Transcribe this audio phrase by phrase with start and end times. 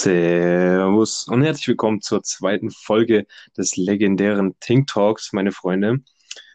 [0.00, 6.04] Servus und herzlich willkommen zur zweiten Folge des legendären Think Talks, meine Freunde.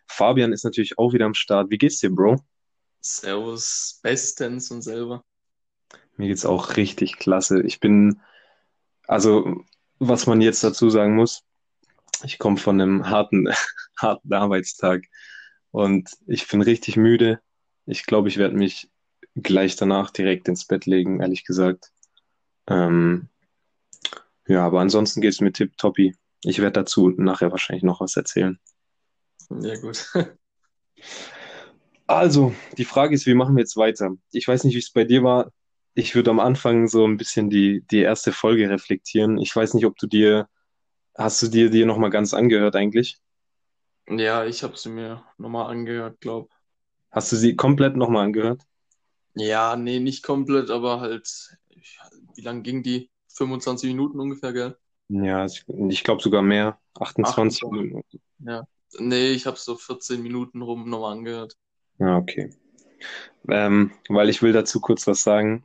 [0.07, 1.69] Fabian ist natürlich auch wieder am Start.
[1.69, 2.37] Wie geht's dir, Bro?
[3.01, 5.25] Servus, bestens und selber.
[6.15, 7.61] Mir geht's auch richtig klasse.
[7.63, 8.21] Ich bin,
[9.07, 9.65] also,
[9.99, 11.43] was man jetzt dazu sagen muss,
[12.23, 13.49] ich komme von einem harten,
[13.97, 15.03] harten Arbeitstag
[15.71, 17.41] und ich bin richtig müde.
[17.87, 18.89] Ich glaube, ich werde mich
[19.35, 21.91] gleich danach direkt ins Bett legen, ehrlich gesagt.
[22.67, 23.27] Ähm,
[24.47, 26.15] ja, aber ansonsten geht's mir tipptoppi.
[26.43, 28.59] Ich werde dazu nachher wahrscheinlich noch was erzählen.
[29.49, 30.11] Ja, gut.
[32.07, 34.11] Also, die Frage ist, wie machen wir jetzt weiter?
[34.31, 35.51] Ich weiß nicht, wie es bei dir war.
[35.95, 39.37] Ich würde am Anfang so ein bisschen die, die erste Folge reflektieren.
[39.37, 40.49] Ich weiß nicht, ob du dir,
[41.17, 43.19] hast du dir die nochmal ganz angehört eigentlich?
[44.09, 46.51] Ja, ich habe sie mir nochmal angehört, glaub.
[47.11, 48.61] Hast du sie komplett nochmal angehört?
[49.35, 51.57] Ja, nee, nicht komplett, aber halt,
[52.35, 53.09] wie lang ging die?
[53.33, 54.77] 25 Minuten ungefähr, gell?
[55.09, 56.79] Ja, ich, ich glaube sogar mehr.
[56.99, 57.71] 28 28.
[57.71, 58.21] Minuten.
[58.39, 58.67] Ja.
[58.99, 61.55] Nee, ich habe so 14 Minuten rum nochmal angehört.
[61.99, 62.51] Ja, okay.
[63.49, 65.63] Ähm, weil ich will dazu kurz was sagen.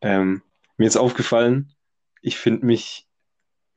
[0.00, 0.42] Ähm,
[0.76, 1.74] mir ist aufgefallen,
[2.22, 3.06] ich finde mich,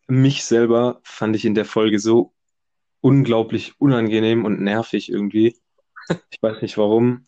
[0.08, 2.34] mich selber fand ich in der Folge so
[3.02, 5.58] unglaublich unangenehm und nervig irgendwie.
[6.32, 7.28] Ich weiß nicht warum.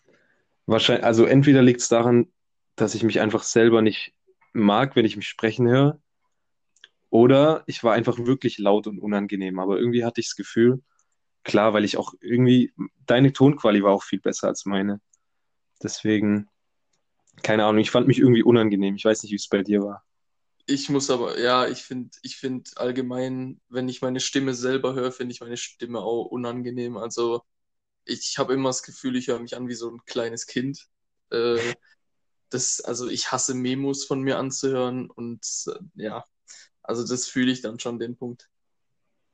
[0.65, 2.27] Wahrscheinlich, also entweder liegt es daran,
[2.75, 4.13] dass ich mich einfach selber nicht
[4.53, 5.99] mag, wenn ich mich sprechen höre,
[7.09, 9.59] oder ich war einfach wirklich laut und unangenehm.
[9.59, 10.81] Aber irgendwie hatte ich das Gefühl,
[11.43, 12.73] klar, weil ich auch irgendwie,
[13.05, 14.99] deine Tonqualität war auch viel besser als meine.
[15.81, 16.49] Deswegen,
[17.43, 18.95] keine Ahnung, ich fand mich irgendwie unangenehm.
[18.95, 20.03] Ich weiß nicht, wie es bei dir war.
[20.67, 25.11] Ich muss aber, ja, ich finde, ich finde allgemein, wenn ich meine Stimme selber höre,
[25.11, 26.97] finde ich meine Stimme auch unangenehm.
[26.97, 27.43] Also
[28.03, 30.87] ich habe immer das Gefühl, ich höre mich an wie so ein kleines Kind.
[31.29, 31.59] Äh,
[32.49, 36.25] das, also ich hasse Memos von mir anzuhören und äh, ja,
[36.87, 38.49] also das fühle ich dann schon den Punkt.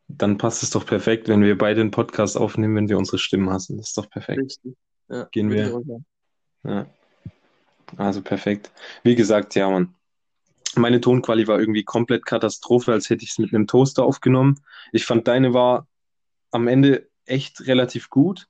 [0.08, 3.50] Dann passt es doch perfekt, wenn wir beide einen Podcast aufnehmen, wenn wir unsere Stimmen
[3.50, 3.78] hassen.
[3.78, 4.42] Das ist doch perfekt.
[4.42, 4.76] Richtig.
[5.10, 5.82] Ja, Gehen wir.
[6.64, 6.86] Ja,
[7.98, 8.72] also perfekt.
[9.04, 9.96] Wie gesagt, ja, Mann.
[10.76, 14.62] Meine Tonqualität war irgendwie komplett Katastrophe, als hätte ich es mit einem Toaster aufgenommen.
[14.94, 15.88] Ich fand deine war
[16.52, 18.48] am Ende echt relativ gut,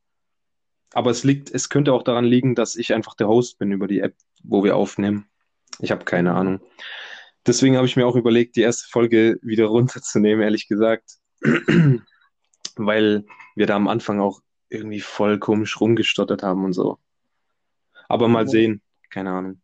[0.94, 3.88] aber es liegt, es könnte auch daran liegen, dass ich einfach der Host bin über
[3.88, 5.28] die App, wo wir aufnehmen.
[5.80, 6.60] Ich habe keine Ahnung.
[7.48, 11.18] Deswegen habe ich mir auch überlegt, die erste Folge wieder runterzunehmen, ehrlich gesagt,
[12.76, 13.26] weil
[13.56, 17.00] wir da am Anfang auch irgendwie voll komisch rumgestottert haben und so.
[18.08, 18.50] Aber mal Ja.
[18.50, 19.62] sehen, keine Ahnung.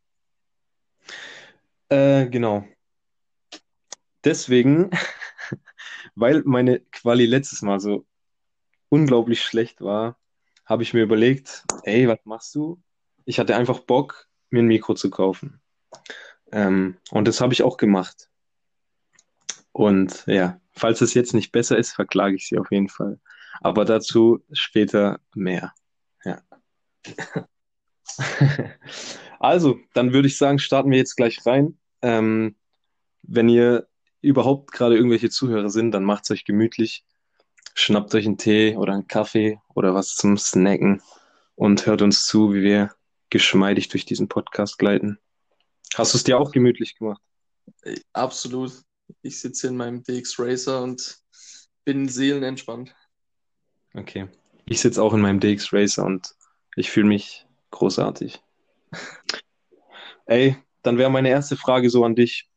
[1.90, 2.66] Äh, genau.
[4.24, 4.90] Deswegen,
[6.16, 8.06] weil meine Quali letztes Mal so
[8.90, 10.18] unglaublich schlecht war,
[10.66, 12.82] habe ich mir überlegt, ey, was machst du?
[13.26, 15.62] Ich hatte einfach Bock, mir ein Mikro zu kaufen.
[16.52, 18.30] Ähm, und das habe ich auch gemacht.
[19.72, 23.20] Und ja, falls es jetzt nicht besser ist, verklage ich sie auf jeden Fall.
[23.62, 25.74] Aber dazu später mehr.
[26.24, 26.42] Ja.
[29.40, 31.78] Also, dann würde ich sagen, starten wir jetzt gleich rein.
[32.02, 32.56] Ähm,
[33.24, 33.88] wenn ihr
[34.22, 37.06] überhaupt gerade irgendwelche Zuhörer sind, dann macht's euch gemütlich.
[37.74, 41.02] Schnappt euch einen Tee oder einen Kaffee oder was zum Snacken
[41.56, 42.96] und hört uns zu, wie wir
[43.30, 45.20] geschmeidig durch diesen Podcast gleiten.
[45.98, 47.22] Hast du es dir auch gemütlich gemacht?
[48.14, 48.72] Absolut.
[49.24, 51.18] Ich sitze in meinem DX Racer und
[51.86, 52.94] bin seelenentspannt.
[53.96, 54.28] Okay.
[54.66, 56.36] Ich sitze auch in meinem DX Racer und
[56.76, 58.40] ich fühle mich großartig.
[60.28, 62.48] Ey, dann wäre meine erste Frage so an dich.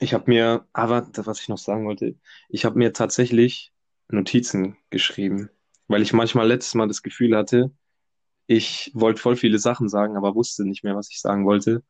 [0.00, 2.16] Ich habe mir, aber was ich noch sagen wollte,
[2.48, 3.72] ich habe mir tatsächlich
[4.08, 5.48] Notizen geschrieben,
[5.86, 7.70] weil ich manchmal letztes Mal das Gefühl hatte,
[8.46, 11.84] ich wollte voll viele Sachen sagen, aber wusste nicht mehr, was ich sagen wollte.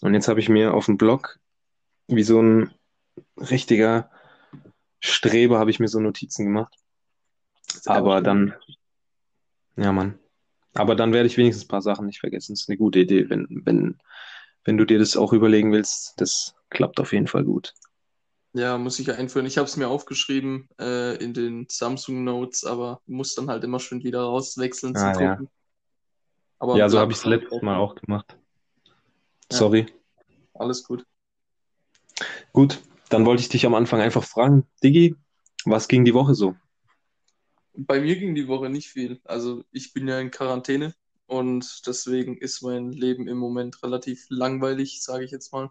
[0.00, 1.38] Und jetzt habe ich mir auf dem Blog,
[2.08, 2.70] wie so ein
[3.36, 4.10] richtiger
[5.00, 6.74] Streber, habe ich mir so Notizen gemacht.
[7.86, 8.54] Aber dann,
[9.76, 10.18] ja, Mann.
[10.74, 12.52] Aber dann werde ich wenigstens ein paar Sachen nicht vergessen.
[12.52, 13.98] Das ist eine gute Idee, wenn, wenn,
[14.64, 16.20] wenn du dir das auch überlegen willst.
[16.20, 17.74] Das klappt auf jeden Fall gut.
[18.52, 19.46] Ja, muss ich einführen.
[19.46, 23.78] Ich habe es mir aufgeschrieben äh, in den Samsung Notes, aber muss dann halt immer
[23.78, 25.34] schön wieder rauswechseln Ah, ja.
[25.36, 25.48] Drucken.
[26.58, 27.92] Aber Ja, so habe ich es letztes Mal auch.
[27.92, 27.94] auch
[29.50, 29.52] gemacht.
[29.52, 29.86] Ja, Sorry.
[30.54, 31.04] alles gut.
[32.52, 35.16] Gut, dann wollte ich dich am Anfang einfach fragen, Diggi,
[35.64, 36.54] was ging die Woche so?
[37.74, 39.20] Bei mir ging die Woche nicht viel.
[39.24, 40.94] Also ich bin ja in Quarantäne
[41.26, 45.70] und deswegen ist mein Leben im Moment relativ langweilig, sage ich jetzt mal.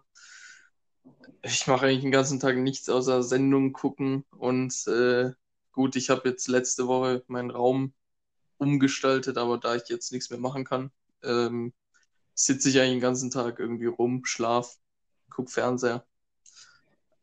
[1.42, 5.30] Ich mache eigentlich den ganzen Tag nichts außer Sendungen gucken und äh,
[5.72, 7.92] gut, ich habe jetzt letzte Woche meinen Raum
[8.58, 10.90] umgestaltet, aber da ich jetzt nichts mehr machen kann,
[11.22, 11.72] ähm,
[12.44, 14.76] sitze ich eigentlich den ganzen Tag irgendwie rum, schlaf,
[15.30, 16.04] guck Fernseher.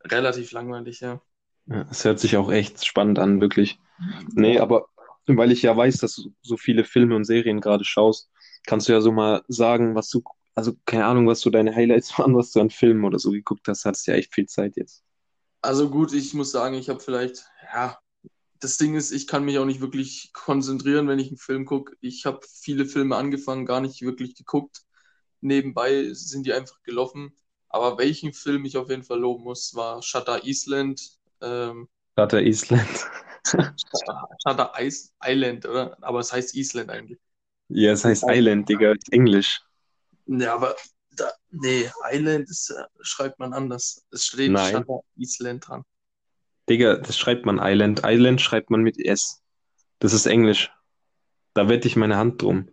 [0.03, 1.21] Relativ langweilig, ja.
[1.67, 3.79] Ja, es hört sich auch echt spannend an, wirklich.
[4.33, 4.87] Nee, aber
[5.25, 8.29] weil ich ja weiß, dass du so viele Filme und Serien gerade schaust,
[8.65, 10.23] kannst du ja so mal sagen, was du,
[10.55, 13.67] also keine Ahnung, was so deine Highlights waren, was du an Filmen oder so geguckt
[13.67, 13.85] hast.
[13.85, 15.03] Hattest ja echt viel Zeit jetzt.
[15.61, 17.97] Also gut, ich muss sagen, ich habe vielleicht, ja,
[18.59, 21.95] das Ding ist, ich kann mich auch nicht wirklich konzentrieren, wenn ich einen Film gucke.
[21.99, 24.83] Ich habe viele Filme angefangen, gar nicht wirklich geguckt.
[25.41, 27.33] Nebenbei sind die einfach gelaufen.
[27.69, 31.01] Aber welchen Film ich auf jeden Fall loben muss, war Shutter Island.
[31.41, 31.87] Ähm,
[32.17, 32.87] Shutter Island.
[34.45, 35.97] Shutter Ice Island, oder?
[36.01, 37.19] Aber es heißt Island eigentlich.
[37.69, 39.61] Ja, es heißt Island, Digga, Englisch.
[40.25, 40.75] Ja, aber
[41.15, 44.05] da, nee, Island ist, äh, schreibt man anders.
[44.11, 44.73] Es steht Nein.
[44.73, 45.83] Shutter Island dran.
[46.69, 48.01] Digga, das schreibt man Island.
[48.03, 49.41] Island schreibt man mit S.
[49.99, 50.71] Das ist Englisch.
[51.53, 52.69] Da wette ich meine Hand drum.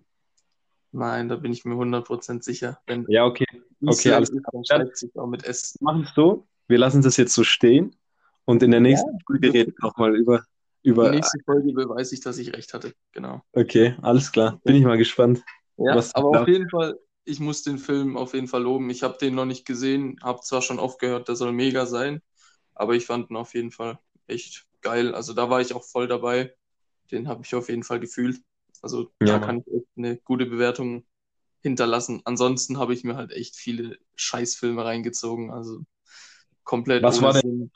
[0.94, 2.79] Nein, da bin ich mir 100% sicher.
[2.87, 3.44] Wenn Ja, okay.
[3.85, 5.75] Okay, alles ist, dann schreibt sich auch mit S.
[5.81, 6.46] Wir machen es so.
[6.69, 7.96] Wir lassen das jetzt so stehen
[8.44, 10.44] und in der nächsten Folge reden wir nochmal über,
[10.85, 11.11] über.
[11.11, 12.94] nächste Folge beweise ich, dass ich recht hatte.
[13.11, 13.43] Genau.
[13.52, 14.61] Okay, alles klar.
[14.62, 15.43] Bin ich mal gespannt.
[15.79, 18.88] Ja, aber auf jeden Fall, ich muss den Film auf jeden Fall loben.
[18.88, 22.23] Ich habe den noch nicht gesehen, habe zwar schon oft gehört, der soll mega sein,
[22.73, 23.99] aber ich fand ihn auf jeden Fall
[24.29, 25.12] echt geil.
[25.12, 26.55] Also da war ich auch voll dabei.
[27.11, 28.41] Den habe ich auf jeden Fall gefühlt.
[28.85, 31.07] Also da Ja, kann ich echt eine gute Bewertung
[31.63, 32.23] hinterlassen.
[32.27, 35.53] Ansonsten habe ich mir halt echt viele Scheißfilme reingezogen.
[35.53, 35.85] Also
[36.65, 37.71] komplett Was war denn-.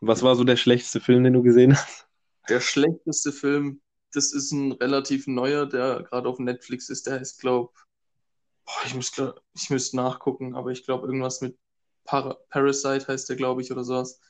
[0.00, 2.08] Was war so der schlechteste Film, den du gesehen hast?
[2.48, 3.82] Der schlechteste Film,
[4.14, 7.06] das ist ein relativ neuer, der gerade auf Netflix ist.
[7.06, 7.70] Der ist, glaube
[8.86, 11.58] ich, muss, glaub, ich müsste nachgucken, aber ich glaube, irgendwas mit
[12.04, 14.20] Par Parasite heißt der, glaube ich, oder sowas.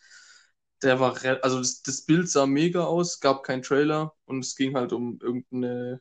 [0.82, 4.76] Der war, also das, das Bild sah mega aus, gab keinen Trailer und es ging
[4.76, 6.00] halt um irgendeine,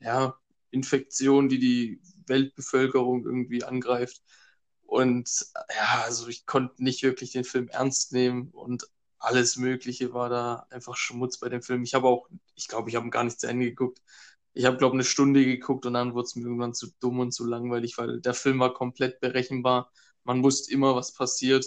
[0.00, 0.38] ja,
[0.70, 4.22] Infektion, die die Weltbevölkerung irgendwie angreift.
[4.82, 8.88] Und ja, also ich konnte nicht wirklich den Film ernst nehmen und
[9.18, 11.82] alles Mögliche war da einfach Schmutz bei dem Film.
[11.82, 14.00] Ich habe auch, ich glaube, ich habe gar nicht zu Ende geguckt.
[14.52, 17.32] Ich habe, glaube eine Stunde geguckt und dann wurde es mir irgendwann zu dumm und
[17.32, 19.90] zu langweilig, weil der Film war komplett berechenbar.
[20.24, 21.66] Man wusste immer, was passiert.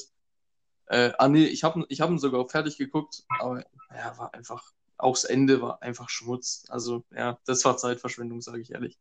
[0.87, 3.63] Äh, ah nee, ich habe ich hab ihn sogar auch fertig geguckt, aber
[3.93, 6.65] ja, war einfach, auch das Ende war einfach Schmutz.
[6.69, 8.97] Also ja, das war Zeitverschwendung, sage ich ehrlich.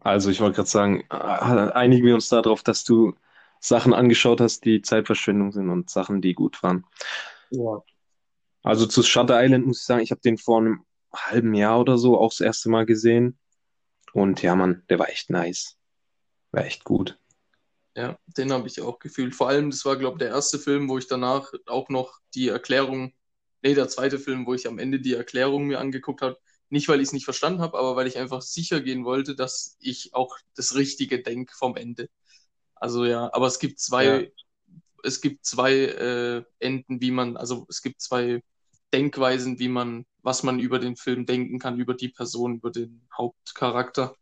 [0.00, 3.14] Also, ich wollte gerade sagen, äh, einigen wir uns darauf, dass du
[3.60, 6.84] Sachen angeschaut hast, die Zeitverschwendung sind und Sachen, die gut waren.
[7.50, 7.82] Ja.
[8.62, 11.96] Also zu Shutter Island muss ich sagen, ich habe den vor einem halben Jahr oder
[11.96, 13.38] so auch das erste Mal gesehen.
[14.12, 15.76] Und ja, Mann, der war echt nice.
[16.50, 17.18] War echt gut.
[17.96, 19.34] Ja, den habe ich auch gefühlt.
[19.34, 22.48] Vor allem, das war, glaube ich, der erste Film, wo ich danach auch noch die
[22.48, 23.12] Erklärung,
[23.64, 26.38] nee, der zweite Film, wo ich am Ende die Erklärung mir angeguckt habe.
[26.70, 29.76] Nicht, weil ich es nicht verstanden habe, aber weil ich einfach sicher gehen wollte, dass
[29.80, 32.08] ich auch das Richtige denke vom Ende.
[32.76, 34.44] Also ja, aber es gibt zwei, Ja.
[35.04, 38.42] es gibt zwei äh, Enden, wie man, also es gibt zwei
[38.92, 43.06] Denkweisen, wie man, was man über den Film denken kann, über die Person, über den
[43.16, 44.16] Hauptcharakter,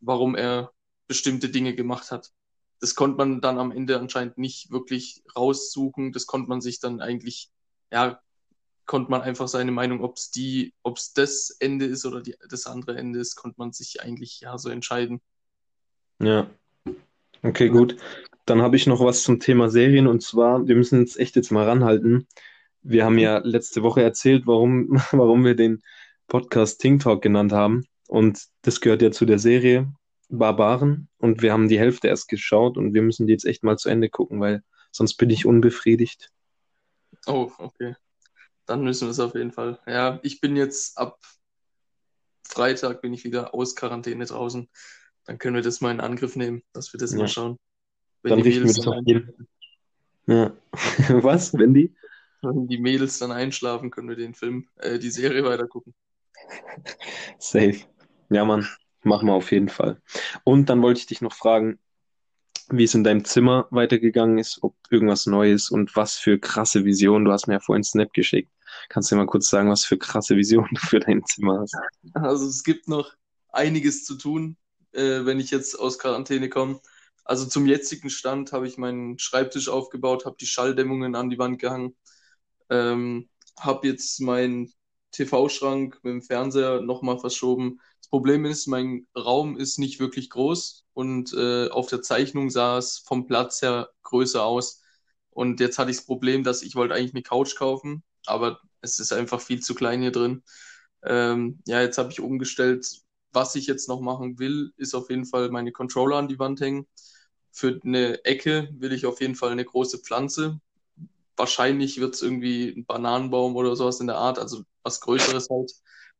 [0.00, 0.72] warum er
[1.08, 2.32] bestimmte Dinge gemacht hat.
[2.80, 6.12] Das konnte man dann am Ende anscheinend nicht wirklich raussuchen.
[6.12, 7.50] Das konnte man sich dann eigentlich,
[7.92, 8.20] ja,
[8.86, 12.36] konnte man einfach seine Meinung, ob es die, ob es das Ende ist oder die,
[12.48, 15.20] das andere Ende ist, konnte man sich eigentlich ja so entscheiden.
[16.20, 16.50] Ja.
[17.42, 17.96] Okay, gut.
[18.46, 21.50] Dann habe ich noch was zum Thema Serien und zwar, wir müssen uns echt jetzt
[21.50, 22.26] mal ranhalten.
[22.82, 25.82] Wir haben ja letzte Woche erzählt, warum, warum wir den
[26.26, 27.86] Podcast Ting Talk genannt haben.
[28.08, 29.92] Und das gehört ja zu der Serie
[30.28, 31.08] Barbaren.
[31.18, 33.88] Und wir haben die Hälfte erst geschaut und wir müssen die jetzt echt mal zu
[33.88, 36.30] Ende gucken, weil sonst bin ich unbefriedigt.
[37.26, 37.94] Oh, okay.
[38.66, 39.78] Dann müssen wir es auf jeden Fall.
[39.86, 41.18] Ja, ich bin jetzt ab
[42.46, 44.68] Freitag bin ich wieder aus Quarantäne draußen.
[45.24, 47.18] Dann können wir das mal in Angriff nehmen, dass wir das Ja.
[47.18, 47.58] mal schauen.
[48.22, 49.48] Wenn Dann die richten wir Mädels das auf jeden.
[50.26, 50.52] Ja.
[51.22, 51.94] Was, Wendy?
[52.42, 55.94] Wenn die Mädels dann einschlafen, können wir den Film, äh, die Serie weitergucken.
[57.38, 57.76] Safe.
[58.30, 58.66] Ja, Mann,
[59.02, 60.00] machen wir auf jeden Fall.
[60.44, 61.78] Und dann wollte ich dich noch fragen,
[62.68, 67.24] wie es in deinem Zimmer weitergegangen ist, ob irgendwas Neues und was für krasse Visionen.
[67.24, 68.50] Du hast mir ja vorhin Snap geschickt.
[68.88, 71.76] Kannst du dir mal kurz sagen, was für krasse Visionen du für dein Zimmer hast?
[72.14, 73.12] Also es gibt noch
[73.50, 74.56] einiges zu tun,
[74.92, 76.80] äh, wenn ich jetzt aus Quarantäne komme.
[77.24, 81.58] Also zum jetzigen Stand habe ich meinen Schreibtisch aufgebaut, habe die Schalldämmungen an die Wand
[81.58, 81.96] gehangen,
[82.70, 83.28] ähm,
[83.58, 84.72] habe jetzt meinen
[85.12, 87.80] TV-Schrank mit dem Fernseher nochmal verschoben.
[88.00, 92.78] Das Problem ist, mein Raum ist nicht wirklich groß und äh, auf der Zeichnung sah
[92.78, 94.82] es vom Platz her größer aus.
[95.30, 98.98] Und jetzt hatte ich das Problem, dass ich wollte eigentlich eine Couch kaufen, aber es
[99.00, 100.42] ist einfach viel zu klein hier drin.
[101.04, 102.86] Ähm, ja, jetzt habe ich umgestellt.
[103.32, 106.60] Was ich jetzt noch machen will, ist auf jeden Fall meine Controller an die Wand
[106.60, 106.86] hängen.
[107.52, 110.60] Für eine Ecke will ich auf jeden Fall eine große Pflanze.
[111.36, 115.72] wahrscheinlich wird es irgendwie ein Bananenbaum oder sowas in der Art, also was Größeres halt.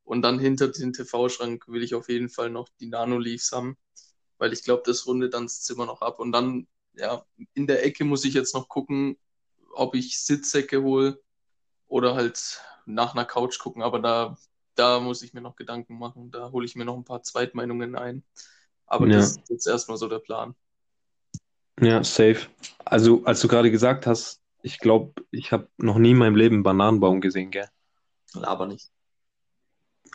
[0.05, 3.77] Und dann hinter den TV-Schrank will ich auf jeden Fall noch die Nano-Leafs haben,
[4.39, 6.19] weil ich glaube, das rundet dann das Zimmer noch ab.
[6.21, 9.17] Und dann, ja, in der Ecke muss ich jetzt noch gucken,
[9.73, 11.21] ob ich Sitzsäcke hole
[11.95, 13.81] oder halt nach einer Couch gucken.
[13.81, 14.37] Aber da,
[14.75, 16.33] da muss ich mir noch Gedanken machen.
[16.33, 18.25] Da hole ich mir noch ein paar Zweitmeinungen ein.
[18.87, 19.19] Aber Ja.
[19.19, 20.57] das ist jetzt erstmal so der Plan.
[21.81, 22.49] Ja, safe.
[22.85, 26.57] Also, als du gerade gesagt hast, ich glaube, ich habe noch nie in meinem Leben
[26.57, 27.69] einen Bananenbaum gesehen, gell?
[28.43, 28.91] Aber nicht.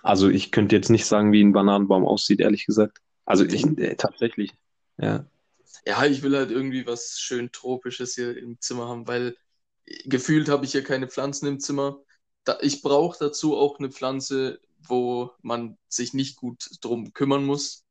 [0.03, 2.97] Also, ich könnte jetzt nicht sagen, wie ein Bananenbaum aussieht, ehrlich gesagt.
[3.23, 4.51] Also, ich, äh, tatsächlich.
[4.97, 5.25] Ja.
[5.85, 9.37] Ja, ich will halt irgendwie was schön Tropisches hier im Zimmer haben, weil
[10.05, 11.99] gefühlt habe ich hier keine Pflanzen im Zimmer.
[12.43, 17.85] Da, ich brauche dazu auch eine Pflanze, wo man sich nicht gut drum kümmern muss,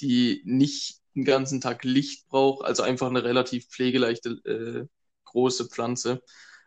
[0.00, 4.88] die nicht den ganzen Tag Licht braucht, also einfach eine relativ pflegeleichte äh,
[5.24, 6.22] große Pflanze.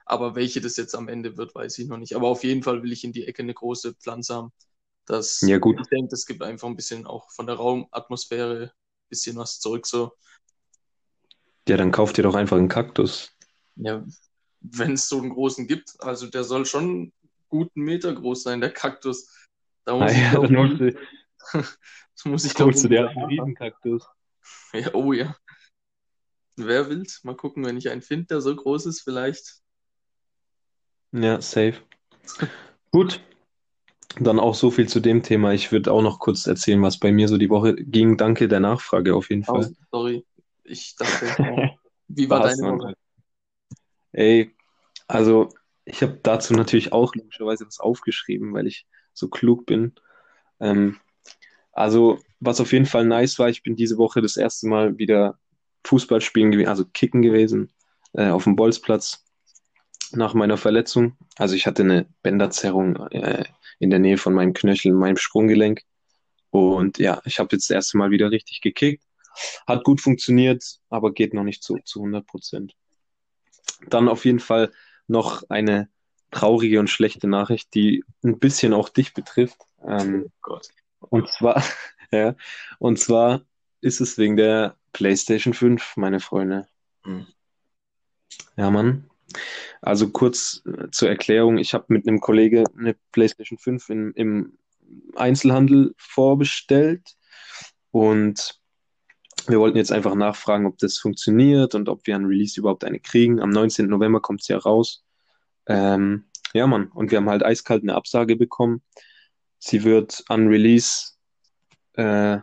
[0.05, 2.15] Aber welche das jetzt am Ende wird, weiß ich noch nicht.
[2.15, 4.53] Aber auf jeden Fall will ich in die Ecke eine große Pflanze haben.
[5.05, 5.81] Das, Ja, gut.
[5.81, 9.87] ich denke, das gibt einfach ein bisschen auch von der Raumatmosphäre ein bisschen was zurück
[9.87, 10.13] so.
[11.69, 13.31] Ja, dann kauf dir doch einfach einen Kaktus.
[13.75, 14.05] Ja,
[14.71, 17.13] wenn es so einen großen gibt, also der soll schon einen
[17.49, 19.29] guten Meter groß sein, der Kaktus.
[19.85, 20.91] Da muss Ah, ich, ja, glaub, dann du,
[21.53, 24.03] das muss ich glaube holst du einen Riesenkaktus.
[24.73, 25.35] Ja, oh ja.
[26.57, 27.23] Wer will's?
[27.23, 29.61] Mal gucken, wenn ich einen finde, der so groß ist, vielleicht.
[31.11, 31.75] Ja, safe.
[32.91, 33.21] Gut.
[34.19, 35.53] Dann auch so viel zu dem Thema.
[35.53, 38.15] Ich würde auch noch kurz erzählen, was bei mir so die Woche ging.
[38.15, 39.73] Danke der Nachfrage auf jeden Oh, Fall.
[39.91, 40.25] sorry.
[40.63, 41.25] Ich dachte,
[42.07, 42.77] wie war deine.
[42.77, 42.95] Woche?
[44.13, 44.54] Ey,
[45.07, 45.49] also
[45.85, 49.93] ich habe dazu natürlich auch logischerweise was aufgeschrieben, weil ich so klug bin.
[50.59, 50.97] Ähm,
[51.71, 55.37] also, was auf jeden Fall nice war, ich bin diese Woche das erste Mal wieder
[55.85, 57.73] Fußball spielen gewesen, also kicken gewesen,
[58.13, 59.23] äh, auf dem Bolzplatz
[60.11, 61.17] nach meiner Verletzung.
[61.37, 63.45] Also ich hatte eine Bänderzerrung äh,
[63.79, 65.81] in der Nähe von meinem Knöchel, meinem Sprunggelenk.
[66.49, 69.03] Und ja, ich habe jetzt das erste Mal wieder richtig gekickt.
[69.67, 72.73] Hat gut funktioniert, aber geht noch nicht zu, zu 100 Prozent.
[73.89, 74.71] Dann auf jeden Fall
[75.07, 75.89] noch eine
[76.31, 79.61] traurige und schlechte Nachricht, die ein bisschen auch dich betrifft.
[79.87, 80.59] Ähm, Oh
[81.09, 81.63] und zwar,
[82.11, 82.35] ja,
[82.79, 83.41] und zwar
[83.81, 86.67] ist es wegen der PlayStation 5, meine Freunde.
[87.03, 87.27] Hm.
[88.57, 89.09] Ja, Mann.
[89.81, 94.57] Also kurz äh, zur Erklärung, ich habe mit einem Kollege eine PlayStation 5 in, im
[95.15, 97.15] Einzelhandel vorbestellt
[97.91, 98.59] und
[99.47, 102.99] wir wollten jetzt einfach nachfragen, ob das funktioniert und ob wir an Release überhaupt eine
[102.99, 103.39] kriegen.
[103.41, 103.87] Am 19.
[103.87, 105.03] November kommt es ja raus.
[105.67, 106.87] Ähm, ja, Mann.
[106.87, 108.81] Und wir haben halt eiskalt eine Absage bekommen.
[109.59, 111.13] Sie wird an Release
[111.93, 112.37] äh,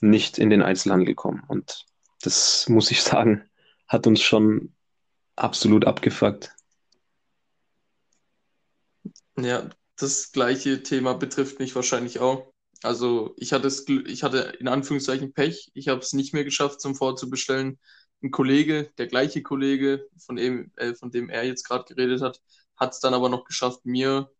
[0.00, 1.42] nicht in den Einzelhandel kommen.
[1.48, 1.86] Und
[2.22, 3.48] das muss ich sagen,
[3.88, 4.74] hat uns schon
[5.36, 6.54] absolut abgefuckt.
[9.38, 12.52] Ja, das gleiche Thema betrifft mich wahrscheinlich auch.
[12.82, 15.70] Also ich hatte es, ich hatte in Anführungszeichen Pech.
[15.74, 17.78] Ich habe es nicht mehr geschafft, zum Vorzubestellen.
[18.22, 22.40] Ein Kollege, der gleiche Kollege, von dem, äh, von dem er jetzt gerade geredet hat,
[22.76, 24.30] hat es dann aber noch geschafft, mir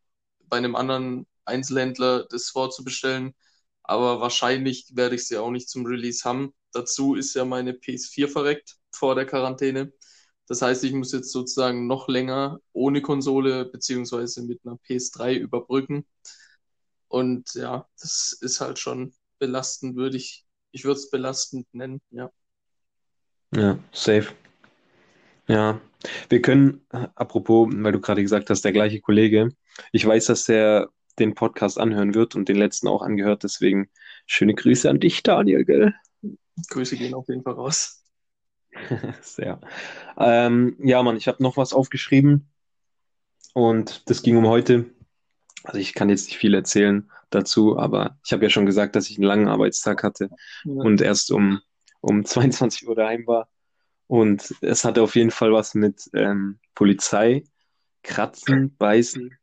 [0.49, 3.35] bei einem anderen Einzelhändler das vorzubestellen.
[3.83, 6.55] Aber wahrscheinlich werde ich es ja auch nicht zum Release haben.
[6.73, 9.93] Dazu ist ja meine PS4 verreckt vor der Quarantäne.
[10.47, 16.07] Das heißt, ich muss jetzt sozusagen noch länger ohne Konsole beziehungsweise mit einer PS3 überbrücken.
[17.11, 22.31] Und ja, das ist halt schon belastend, würde ich, ich würde es belastend nennen, ja.
[23.53, 24.29] Ja, safe.
[25.49, 25.81] Ja,
[26.29, 29.49] wir können, apropos, weil du gerade gesagt hast, der gleiche Kollege,
[29.91, 30.89] ich weiß, dass der
[31.19, 33.91] den Podcast anhören wird und den letzten auch angehört, deswegen
[34.27, 35.93] schöne Grüße an dich, Daniel, gell?
[36.69, 38.05] Grüße gehen auf jeden Fall raus.
[39.21, 39.61] Sehr.
[40.17, 42.49] Ähm, ja, Mann, ich habe noch was aufgeschrieben
[43.53, 44.87] und das ging um heute.
[45.65, 49.11] Also ich kann jetzt nicht viel erzählen dazu, aber ich habe ja schon gesagt, dass
[49.11, 50.31] ich einen langen Arbeitstag hatte
[50.65, 50.73] Ja.
[50.83, 51.61] und erst um,
[52.01, 53.49] um 22 Uhr daheim war.
[54.07, 57.45] Und es hatte auf jeden Fall was mit ähm, Polizei,
[58.03, 59.37] Kratzen, Beißen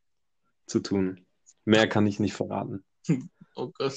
[0.65, 1.25] zu tun.
[1.63, 2.83] Mehr kann ich nicht verraten.
[3.59, 3.95] Oh Gott.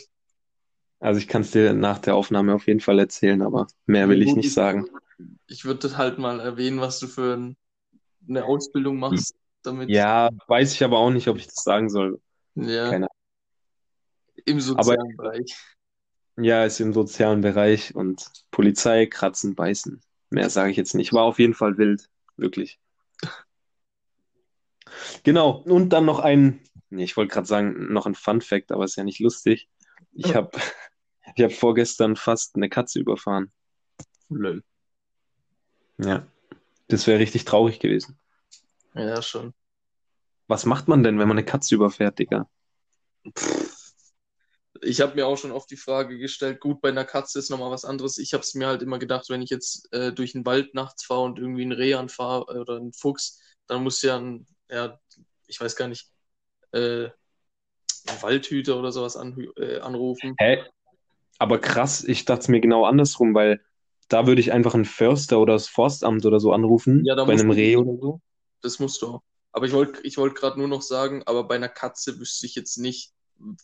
[1.00, 4.22] Also ich kann es dir nach der Aufnahme auf jeden Fall erzählen, aber mehr will
[4.22, 4.86] ich nicht ich- sagen.
[5.48, 7.56] Ich würde halt mal erwähnen, was du für ein,
[8.26, 12.20] eine Ausbildung machst, damit Ja, weiß ich aber auch nicht, ob ich das sagen soll.
[12.54, 13.08] ja, keine
[14.46, 15.56] im sozialen Bereich.
[16.36, 20.00] Ja, ist im sozialen Bereich und Polizei, Kratzen, Beißen.
[20.30, 21.12] Mehr sage ich jetzt nicht.
[21.12, 22.78] War auf jeden Fall wild, wirklich.
[25.22, 28.84] Genau, und dann noch ein, nee, ich wollte gerade sagen, noch ein Fun Fact, aber
[28.84, 29.68] ist ja nicht lustig.
[30.12, 30.50] Ich habe
[31.36, 33.52] ich hab vorgestern fast eine Katze überfahren.
[34.28, 34.62] Lol.
[35.98, 36.26] Ja,
[36.88, 38.18] das wäre richtig traurig gewesen.
[38.94, 39.54] Ja, schon.
[40.48, 42.48] Was macht man denn, wenn man eine Katze überfährt, Digga?
[44.82, 47.70] Ich habe mir auch schon oft die Frage gestellt, gut, bei einer Katze ist nochmal
[47.70, 48.18] was anderes.
[48.18, 51.04] Ich habe es mir halt immer gedacht, wenn ich jetzt äh, durch den Wald nachts
[51.04, 54.98] fahre und irgendwie einen Reh anfahre äh, oder einen Fuchs, dann muss ja ein, ja,
[55.46, 56.08] ich weiß gar nicht,
[56.72, 60.34] äh, ein Waldhüter oder sowas an, äh, anrufen.
[60.38, 60.64] Hä?
[61.38, 63.60] Aber krass, ich dachte es mir genau andersrum, weil
[64.08, 67.50] da würde ich einfach einen Förster oder das Forstamt oder so anrufen, Ja, bei einem
[67.50, 68.20] Reh oder so.
[68.62, 69.22] Das musst du auch.
[69.52, 72.54] Aber ich wollte ich wollt gerade nur noch sagen, aber bei einer Katze wüsste ich
[72.54, 73.12] jetzt nicht,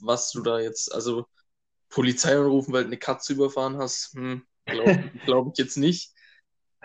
[0.01, 1.27] was du da jetzt, also
[1.91, 6.13] Polizei anrufen, weil du eine Katze überfahren hast, hm, glaube glaub ich jetzt nicht.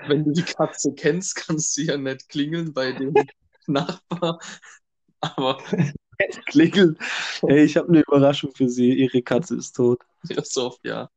[0.07, 3.13] Wenn du die Katze kennst, kannst du ja nicht klingeln bei dem
[3.67, 4.39] Nachbar.
[5.21, 5.61] Aber
[6.47, 6.97] Klingeln.
[7.45, 8.93] Hey, ich habe eine Überraschung für Sie.
[8.93, 10.01] Ihre Katze ist tot.
[10.29, 11.09] ja, so ja.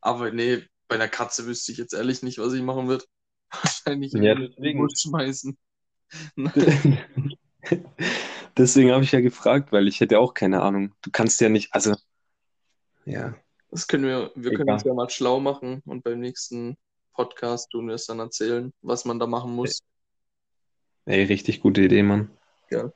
[0.00, 3.04] Aber nee, bei einer Katze wüsste ich jetzt ehrlich nicht, was ich machen würde.
[3.52, 4.88] Wahrscheinlich in Ja, den deswegen.
[4.96, 5.58] Schmeißen.
[8.56, 10.92] Deswegen habe ich ja gefragt, weil ich hätte auch keine Ahnung.
[11.02, 11.94] Du kannst ja nicht, also,
[13.04, 13.34] ja,
[13.70, 16.76] Das können wir, wir können uns ja mal schlau machen und beim nächsten
[17.12, 19.82] Podcast tun wir es dann erzählen, was man da machen muss.
[21.06, 22.30] Ey, richtig gute Idee, Mann.
[22.70, 22.92] Ja.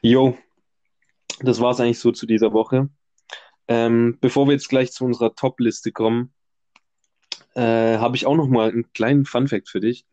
[0.00, 0.36] Jo,
[1.40, 2.88] das war's eigentlich so zu dieser Woche.
[3.68, 6.32] Ähm, bevor wir jetzt gleich zu unserer Top-Liste kommen,
[7.54, 10.06] äh, habe ich auch noch mal einen kleinen Fun-Fact für dich,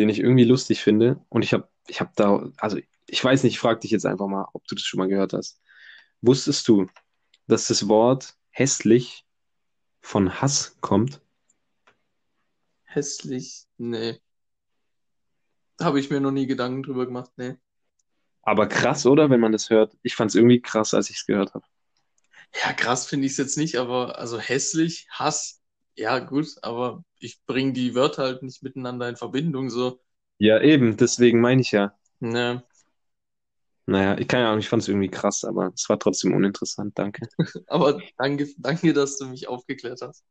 [0.00, 1.24] den ich irgendwie lustig finde.
[1.28, 4.26] Und ich habe, ich habe da, also ich weiß nicht, ich frage dich jetzt einfach
[4.26, 5.60] mal, ob du das schon mal gehört hast.
[6.22, 6.86] Wusstest du,
[7.46, 9.26] dass das Wort hässlich
[10.00, 11.20] von Hass kommt?
[12.84, 13.66] Hässlich?
[13.76, 14.18] Nee.
[15.80, 17.30] Habe ich mir noch nie Gedanken drüber gemacht.
[17.36, 17.56] Nee.
[18.42, 19.28] Aber krass, oder?
[19.28, 19.96] Wenn man das hört.
[20.02, 21.64] Ich fand es irgendwie krass, als ich es gehört habe.
[22.62, 25.59] Ja, krass finde ich es jetzt nicht, aber also hässlich, Hass,
[25.96, 30.00] ja gut, aber ich bringe die Wörter halt nicht miteinander in Verbindung, so.
[30.38, 31.94] Ja, eben, deswegen meine ich ja.
[32.20, 32.62] Ne.
[33.86, 37.26] Naja, ich keine Ahnung, ich fand es irgendwie krass, aber es war trotzdem uninteressant, danke.
[37.66, 40.24] Aber danke, danke, dass du mich aufgeklärt hast.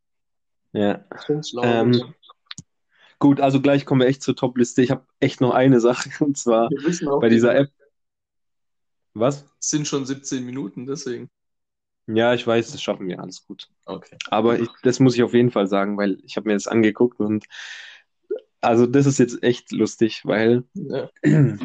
[0.72, 1.04] Ja.
[1.46, 1.62] Schlau.
[1.62, 2.14] Ähm,
[3.18, 4.82] gut, also gleich kommen wir echt zur Top-Liste.
[4.82, 6.70] Ich habe echt noch eine Sache, und zwar
[7.06, 7.70] auch, bei dieser App.
[9.12, 9.44] Was?
[9.60, 11.28] es sind schon 17 Minuten, deswegen.
[12.06, 13.68] Ja, ich weiß, das schaffen wir, alles gut.
[13.84, 14.16] Okay.
[14.30, 17.20] Aber ich, das muss ich auf jeden Fall sagen, weil ich habe mir das angeguckt
[17.20, 17.46] und
[18.60, 21.08] also das ist jetzt echt lustig, weil Ja.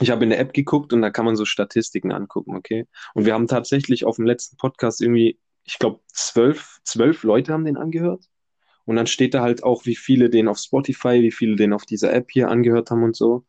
[0.00, 2.86] ich habe in der App geguckt und da kann man so Statistiken angucken, okay?
[3.14, 7.64] Und wir haben tatsächlich auf dem letzten Podcast irgendwie, ich glaube, zwölf, zwölf Leute haben
[7.64, 8.24] den angehört.
[8.84, 11.84] Und dann steht da halt auch, wie viele den auf Spotify, wie viele den auf
[11.84, 13.44] dieser App hier angehört haben und so.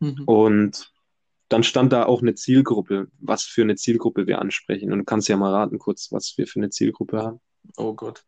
[0.00, 0.24] Mhm.
[0.26, 0.92] Und
[1.48, 4.92] dann stand da auch eine Zielgruppe, was für eine Zielgruppe wir ansprechen.
[4.92, 7.40] Und du kannst ja mal raten kurz, was wir für eine Zielgruppe haben.
[7.76, 8.24] Oh Gott.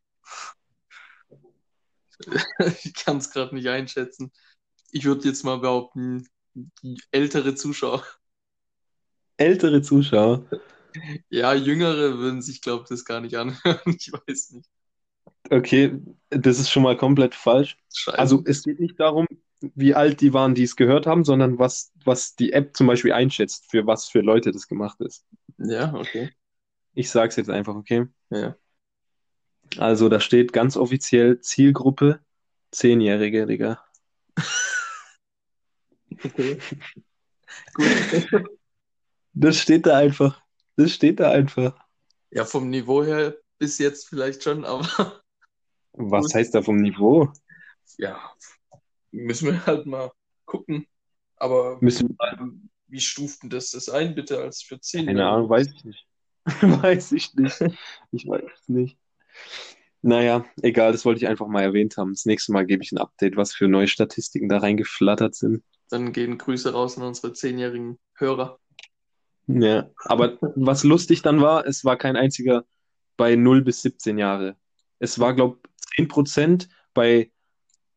[2.85, 4.31] Ich kann es gerade nicht einschätzen.
[4.93, 6.29] Ich würde jetzt mal behaupten,
[7.11, 8.05] ältere Zuschauer.
[9.39, 10.45] Ältere Zuschauer.
[11.31, 13.81] Ja, jüngere würden sich, glaube ich, das gar nicht anhören.
[13.99, 14.69] Ich weiß nicht.
[15.49, 17.79] Okay, das ist schon mal komplett falsch.
[17.95, 18.19] Scheiße.
[18.19, 19.27] Also es geht nicht darum,
[19.61, 23.13] wie alt die waren, die es gehört haben, sondern was, was die App zum Beispiel
[23.13, 25.27] einschätzt, für was für Leute das gemacht ist.
[25.59, 26.31] Ja, okay.
[26.95, 28.07] Ich sag's jetzt einfach, okay?
[28.31, 28.57] Ja.
[29.79, 32.21] Also da steht ganz offiziell Zielgruppe
[32.71, 33.85] Zehnjährige, Digga.
[36.25, 36.59] Okay.
[37.75, 38.49] Gut.
[39.33, 40.43] Das steht da einfach.
[40.77, 41.77] Das steht da einfach.
[42.31, 45.21] Ja, vom Niveau her bis jetzt vielleicht schon, aber
[45.93, 47.33] Was heißt da vom Niveau?
[47.99, 48.19] ja,
[49.11, 50.11] müssen wir halt mal
[50.45, 50.87] gucken.
[51.37, 52.17] Aber Müssen
[52.91, 56.07] wie stuft denn das das ein, bitte, als für 10 keine Ahnung, weiß ich nicht.
[56.63, 57.61] Weiß ich nicht.
[58.13, 58.99] Ich weiß es nicht.
[60.03, 62.15] Naja, egal, das wollte ich einfach mal erwähnt haben.
[62.15, 65.63] Das nächste Mal gebe ich ein Update, was für neue Statistiken da reingeflattert sind.
[65.91, 68.59] Dann gehen Grüße raus an unsere zehnjährigen Hörer.
[69.47, 72.65] Ja, aber was lustig dann war, es war kein einziger
[73.17, 74.57] bei 0 bis 17 Jahre.
[74.99, 75.59] Es war, glaube
[75.97, 77.31] ich, 10% bei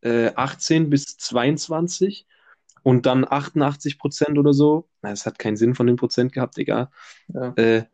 [0.03, 2.27] äh, 18 bis 22
[2.83, 4.89] und dann 88% oder so.
[5.01, 6.89] Na, es hat keinen Sinn von dem Prozent gehabt, egal.
[7.27, 7.53] Ja.
[7.55, 7.85] Äh,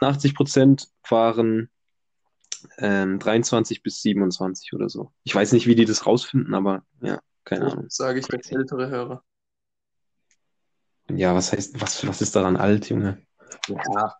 [0.00, 1.70] 88% waren
[2.78, 5.12] ähm, 23 bis 27 oder so.
[5.24, 7.86] Ich weiß nicht, wie die das rausfinden, aber ja, keine Ahnung.
[7.88, 9.22] Sage ich als ältere Hörer.
[11.10, 13.22] Ja, was heißt, was, was ist daran alt, Junge?
[13.68, 14.14] Ja.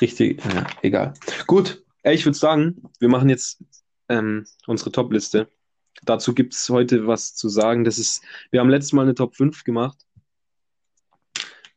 [0.00, 1.14] Richtig, ja, egal.
[1.46, 3.62] Gut, ich würde sagen, wir machen jetzt
[4.08, 5.48] ähm, unsere Top-Liste.
[6.04, 7.84] Dazu gibt es heute was zu sagen.
[7.84, 9.98] Das ist, wir haben letztes Mal eine Top 5 gemacht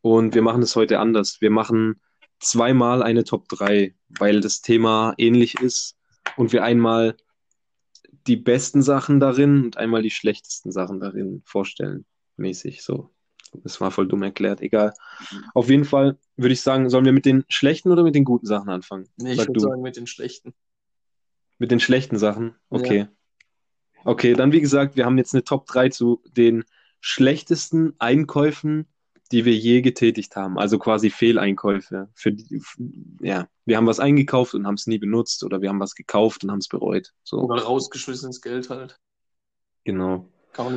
[0.01, 1.41] und wir machen es heute anders.
[1.41, 2.01] Wir machen
[2.39, 5.97] zweimal eine Top 3, weil das Thema ähnlich ist
[6.37, 7.15] und wir einmal
[8.27, 12.05] die besten Sachen darin und einmal die schlechtesten Sachen darin vorstellen,
[12.37, 13.11] mäßig so.
[13.63, 14.93] Das war voll dumm erklärt, egal.
[15.53, 18.45] Auf jeden Fall würde ich sagen, sollen wir mit den schlechten oder mit den guten
[18.45, 19.07] Sachen anfangen?
[19.17, 20.53] Nee, ich würde sagen mit den schlechten.
[21.57, 22.55] Mit den schlechten Sachen?
[22.69, 23.07] Okay.
[24.03, 26.63] Okay, dann wie gesagt, wir haben jetzt eine Top 3 zu den
[26.99, 28.87] schlechtesten Einkäufen,
[29.31, 30.59] die wir je getätigt haben.
[30.59, 32.09] Also quasi Fehleinkäufe.
[32.13, 32.61] Für die,
[33.19, 36.43] ja, wir haben was eingekauft und haben es nie benutzt oder wir haben was gekauft
[36.43, 37.13] und haben es bereut.
[37.23, 38.99] So, Oder rausgeschmissenes Geld halt.
[39.83, 40.29] genau.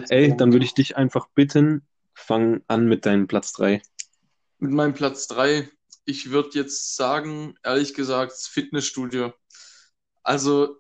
[0.09, 3.81] Ey, dann würde ich dich einfach bitten, fang an mit deinem Platz 3.
[4.59, 5.69] Mit meinem Platz 3,
[6.05, 9.33] ich würde jetzt sagen, ehrlich gesagt, Fitnessstudio.
[10.29, 10.77] Also,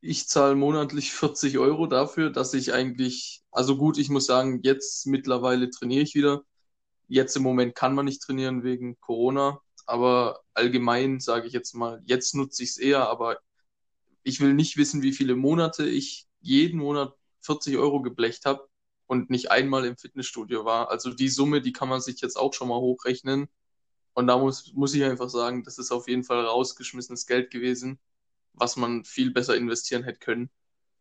[0.00, 5.06] ich zahle monatlich 40 Euro dafür, dass ich eigentlich, also gut, ich muss sagen, jetzt
[5.06, 6.44] mittlerweile trainiere ich wieder.
[7.08, 12.02] Jetzt im Moment kann man nicht trainieren wegen Corona, aber allgemein sage ich jetzt mal,
[12.06, 13.38] jetzt nutze ich es eher, aber
[14.24, 18.68] ich will nicht wissen, wie viele Monate ich jeden Monat 40 Euro geblecht habe
[19.06, 20.90] und nicht einmal im Fitnessstudio war.
[20.90, 23.48] Also die Summe, die kann man sich jetzt auch schon mal hochrechnen.
[24.14, 28.00] Und da muss, muss ich einfach sagen, das ist auf jeden Fall rausgeschmissenes Geld gewesen,
[28.56, 30.50] was man viel besser investieren hätte können.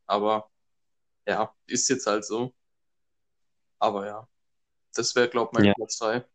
[0.07, 0.51] Aber
[1.27, 2.55] ja, ist jetzt halt so.
[3.79, 4.27] Aber ja,
[4.95, 5.73] das wäre, glaube ich, mein Ja.
[5.73, 6.25] Platz 3.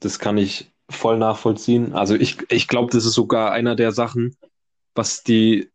[0.00, 1.92] Das kann ich voll nachvollziehen.
[1.94, 4.36] Also ich, ich glaube, das ist sogar einer der Sachen,
[4.94, 5.70] was die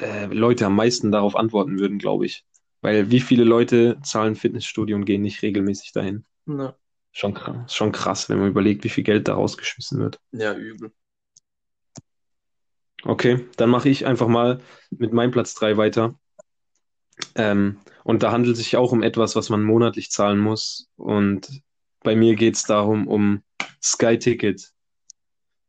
[0.00, 2.44] äh, Leute am meisten darauf antworten würden, glaube ich.
[2.82, 6.24] Weil wie viele Leute zahlen Fitnessstudio und gehen nicht regelmäßig dahin?
[6.46, 6.76] Ja,
[7.12, 10.20] Schon krass, schon krass, wenn man überlegt, wie viel Geld da rausgeschmissen wird.
[10.32, 10.92] ja, übel.
[13.08, 16.18] Okay, dann mache ich einfach mal mit meinem Platz 3 weiter.
[17.36, 20.90] Ähm, und da handelt es sich auch um etwas, was man monatlich zahlen muss.
[20.96, 21.62] Und
[22.00, 23.42] bei mir geht es darum, um
[23.82, 24.72] Sky Ticket.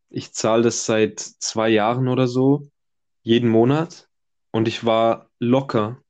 [0.09, 2.67] Ich zahle das seit zwei Jahren oder so,
[3.21, 4.09] jeden Monat.
[4.51, 6.03] Und ich war locker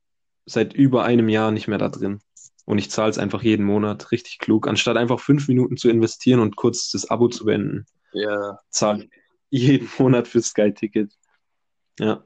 [0.47, 2.21] seit über einem Jahr nicht mehr da drin.
[2.65, 4.11] Und ich zahle es einfach jeden Monat.
[4.11, 4.67] Richtig klug.
[4.67, 9.11] Anstatt einfach fünf Minuten zu investieren und kurz das Abo zu beenden, Ja, zahle ich
[9.51, 11.18] jeden Monat für Sky Ticket.
[11.99, 12.23] Ja,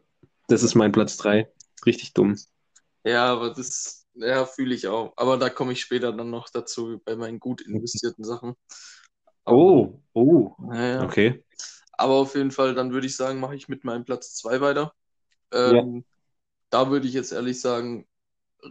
[0.48, 1.52] das ist mein Platz 3.
[1.86, 2.38] Richtig dumm.
[3.06, 5.14] ja, aber das, ja, fühle ich auch.
[5.18, 8.56] Aber da komme ich später dann noch dazu bei meinen gut investierten Sachen.
[9.46, 10.56] Oh, oh.
[10.74, 11.04] Ja, ja.
[11.04, 11.44] Okay.
[11.94, 14.94] Aber auf jeden Fall, dann würde ich sagen, mache ich mit meinem Platz 2 weiter.
[15.52, 16.06] Ähm,
[16.70, 18.08] Da würde ich jetzt ehrlich sagen,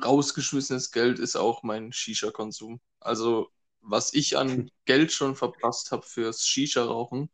[0.05, 2.81] rausgeschmissenes Geld ist auch mein Shisha-Konsum.
[3.01, 7.31] Also, was ich an Geld schon verprasst habe fürs Shisha-Rauchen.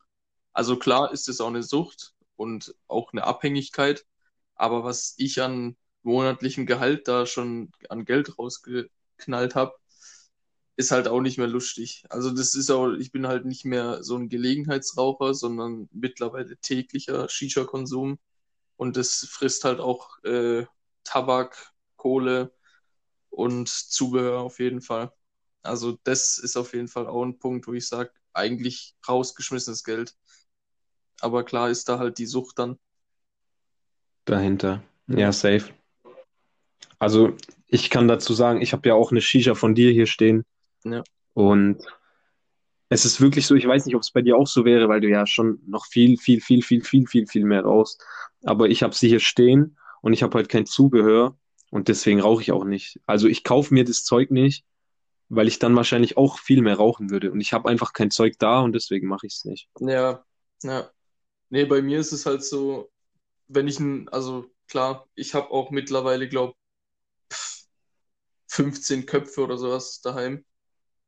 [0.53, 4.07] Also klar ist es auch eine Sucht und auch eine Abhängigkeit,
[4.57, 9.75] aber was ich an monatlichem Gehalt da schon an Geld rausgeknallt habe,
[10.77, 12.05] ist halt auch nicht mehr lustig.
[12.09, 17.29] Also das ist auch, ich bin halt nicht mehr so ein Gelegenheitsraucher, sondern mittlerweile täglicher
[17.29, 18.19] Shisha-Konsum.
[18.77, 20.67] Und das frisst halt auch äh,
[21.05, 22.53] Tabak, Kohle
[23.31, 25.13] und Zubehör auf jeden Fall.
[25.63, 30.17] Also das ist auf jeden Fall auch ein Punkt, wo ich sage, eigentlich rausgeschmissenes Geld.
[31.21, 32.79] Aber klar ist da halt die Sucht dann.
[34.25, 34.83] Dahinter.
[35.07, 35.65] Ja, safe.
[36.99, 37.35] Also,
[37.67, 40.45] ich kann dazu sagen, ich habe ja auch eine Shisha von dir hier stehen.
[40.85, 41.03] Ja.
[41.35, 41.85] Und
[42.89, 45.01] es ist wirklich so, ich weiß nicht, ob es bei dir auch so wäre, weil
[45.01, 48.03] du ja schon noch viel, viel, viel, viel, viel, viel, viel mehr rauchst.
[48.45, 51.37] Aber ich habe sie hier stehen und ich habe halt kein Zubehör
[51.71, 53.01] und deswegen rauche ich auch nicht.
[53.07, 54.65] Also ich kaufe mir das Zeug nicht,
[55.29, 57.31] weil ich dann wahrscheinlich auch viel mehr rauchen würde.
[57.31, 59.69] Und ich habe einfach kein Zeug da und deswegen mache ich es nicht.
[59.81, 60.25] Ja,
[60.63, 60.91] ja.
[61.51, 62.91] Nee, bei mir ist es halt so,
[63.49, 66.55] wenn ich ein, also klar, ich habe auch mittlerweile, glaube
[68.49, 70.45] 15 Köpfe oder sowas daheim.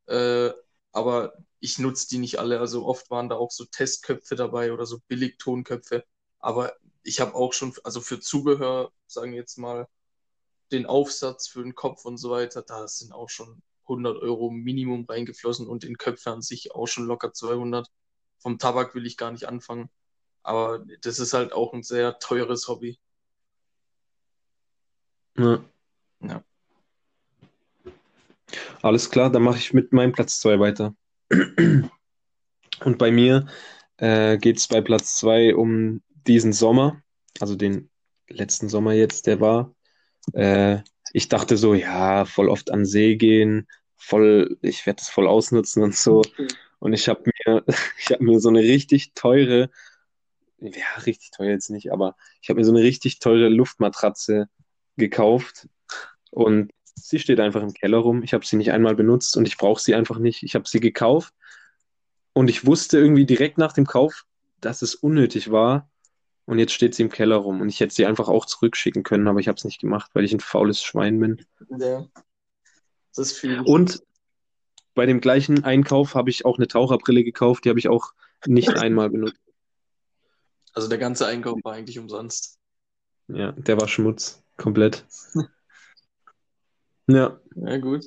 [0.06, 0.50] Äh,
[0.92, 2.60] aber ich nutze die nicht alle.
[2.60, 6.04] Also oft waren da auch so Testköpfe dabei oder so Billigtonköpfe.
[6.40, 6.74] Aber
[7.04, 9.88] ich habe auch schon, also für Zubehör, sagen wir jetzt mal,
[10.72, 15.04] den Aufsatz für den Kopf und so weiter, da sind auch schon 100 Euro Minimum
[15.08, 17.88] reingeflossen und in Köpfe an sich auch schon locker 200.
[18.38, 19.90] Vom Tabak will ich gar nicht anfangen.
[20.42, 22.98] Aber das ist halt auch ein sehr teures Hobby.
[25.36, 25.64] Ja.
[26.22, 26.44] Ja.
[28.82, 30.94] Alles klar, dann mache ich mit meinem Platz 2 weiter.
[32.84, 33.46] Und bei mir
[33.98, 37.02] äh, geht es bei Platz 2 um diesen Sommer,
[37.38, 37.90] also den
[38.28, 39.74] letzten Sommer jetzt, der war.
[40.32, 40.78] Äh,
[41.12, 45.82] ich dachte so, ja, voll oft an See gehen, voll, ich werde das voll ausnutzen
[45.82, 46.22] und so.
[46.78, 47.64] Und ich habe mir,
[47.98, 49.70] ich habe mir so eine richtig teure,
[50.60, 54.48] ja, richtig teuer jetzt nicht, aber ich habe mir so eine richtig teure Luftmatratze
[54.96, 55.68] gekauft
[56.30, 58.22] und sie steht einfach im Keller rum.
[58.22, 60.42] Ich habe sie nicht einmal benutzt und ich brauche sie einfach nicht.
[60.42, 61.34] Ich habe sie gekauft
[62.32, 64.26] und ich wusste irgendwie direkt nach dem Kauf,
[64.60, 65.90] dass es unnötig war,
[66.50, 67.60] und jetzt steht sie im Keller rum.
[67.60, 70.24] Und ich hätte sie einfach auch zurückschicken können, aber ich habe es nicht gemacht, weil
[70.24, 71.46] ich ein faules Schwein bin.
[71.78, 72.08] Ja.
[73.14, 73.66] Das fühle ich.
[73.68, 74.02] Und
[74.94, 78.14] bei dem gleichen Einkauf habe ich auch eine Taucherbrille gekauft, die habe ich auch
[78.46, 79.38] nicht einmal benutzt.
[80.80, 82.58] Also der ganze Einkauf war eigentlich umsonst.
[83.28, 85.04] Ja, der war Schmutz, komplett.
[87.06, 88.06] Ja, Ja, gut.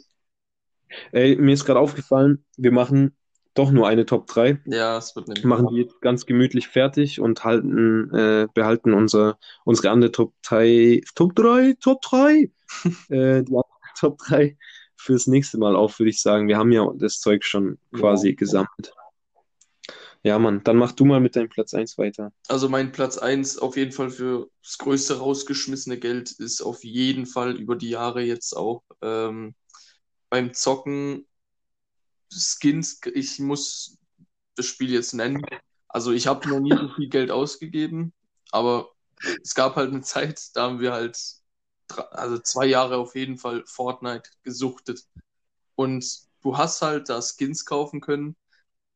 [1.12, 3.16] ey, mir ist gerade aufgefallen, wir machen
[3.54, 4.60] doch nur eine Top 3.
[4.66, 5.46] Ja, es wird nämlich.
[5.46, 11.02] machen die jetzt ganz gemütlich fertig und halten, äh, behalten unser, unsere andere Top 3,
[11.14, 12.50] Top 3, Top 3,
[13.10, 13.66] äh, die andere
[14.00, 14.58] Top 3
[14.96, 16.48] fürs nächste Mal auf, würde ich sagen.
[16.48, 18.36] Wir haben ja das Zeug schon quasi Ja.
[18.36, 18.96] gesammelt.
[20.24, 22.32] Ja, Mann, dann mach du mal mit deinem Platz 1 weiter.
[22.48, 27.26] Also mein Platz 1 auf jeden Fall für das größte rausgeschmissene Geld ist auf jeden
[27.26, 29.54] Fall über die Jahre jetzt auch ähm,
[30.30, 31.28] beim Zocken
[32.32, 33.02] Skins.
[33.14, 33.98] Ich muss
[34.56, 35.46] das Spiel jetzt nennen.
[35.90, 38.14] Also ich habe noch nie so viel Geld ausgegeben,
[38.52, 38.92] aber
[39.44, 41.18] es gab halt eine Zeit, da haben wir halt
[42.12, 45.06] also zwei Jahre auf jeden Fall Fortnite gesuchtet.
[45.76, 46.06] Und
[46.42, 48.36] du hast halt da Skins kaufen können,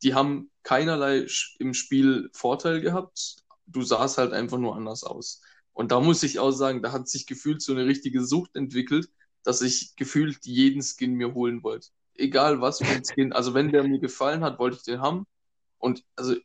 [0.04, 1.26] die haben keinerlei
[1.60, 3.38] im Spiel Vorteil gehabt.
[3.68, 5.42] Du sahst halt einfach nur anders aus.
[5.74, 9.10] Und da muss ich auch sagen, da hat sich gefühlt so eine richtige Sucht entwickelt,
[9.44, 11.90] dass ich gefühlt jeden Skin mir holen wollte.
[12.16, 13.32] Egal was für ein Skin.
[13.34, 15.26] Also wenn der mir gefallen hat, wollte ich den haben.
[15.80, 16.36] Und also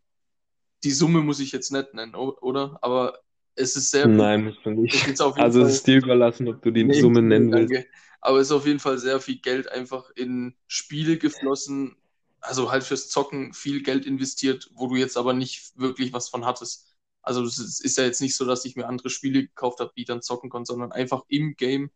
[0.84, 2.78] die Summe muss ich jetzt nicht nennen, oder?
[2.82, 3.18] Aber
[3.54, 5.02] es ist sehr Nein, du es nicht.
[5.04, 7.74] jeden Also es Fall ist dir überlassen, ob du die Nee, Summe nennen willst.
[7.74, 7.86] danke.
[8.20, 11.96] Aber es ist auf jeden Fall sehr viel Geld einfach in Spiele geflossen,
[12.42, 16.44] also halt fürs Zocken viel Geld investiert, wo du jetzt aber nicht wirklich was von
[16.46, 16.88] hattest.
[17.22, 20.02] Also es ist ja jetzt nicht so, dass ich mir andere Spiele gekauft habe, die
[20.02, 21.90] ich dann zocken konnte, sondern einfach im Game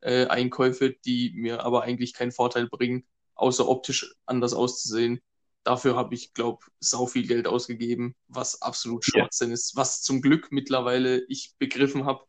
[0.00, 5.20] äh, Einkäufe, die mir aber eigentlich keinen Vorteil bringen, außer optisch anders auszusehen.
[5.64, 9.22] Dafür habe ich, glaube sau viel Geld ausgegeben, was absolut Ja.
[9.22, 12.24] Schwachsinn ist, was zum Glück mittlerweile ich begriffen habe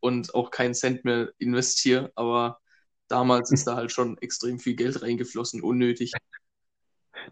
[0.00, 2.12] und auch keinen Cent mehr investiere.
[2.14, 2.60] Aber
[3.08, 6.12] damals ist da halt schon extrem viel Geld reingeflossen, unnötig.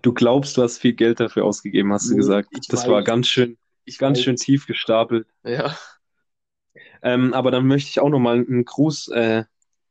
[0.03, 2.49] Du glaubst, du hast viel Geld dafür ausgegeben, hast du gesagt.
[2.51, 2.89] ich Das weiß.
[2.89, 4.25] war ganz schön, Ich ganz weiß.
[4.25, 5.27] schön tief gestapelt.
[5.45, 5.77] Ja,
[7.03, 9.45] Ähm, aber dann möchte ich auch nochmal einen Gruß äh,